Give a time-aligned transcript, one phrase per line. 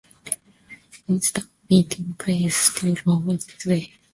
[1.07, 3.93] This town meeting practice still holds today.